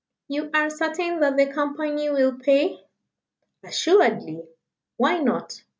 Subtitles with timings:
[0.27, 2.87] "You are certain that the Company will pay?"
[3.63, 4.41] "Assuredly.
[4.97, 5.63] Why not?